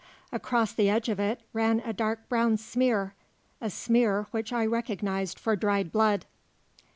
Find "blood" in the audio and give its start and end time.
5.91-6.25